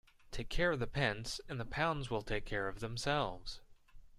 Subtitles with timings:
[0.31, 3.61] Take care of the pence and the pounds will take care of themselves.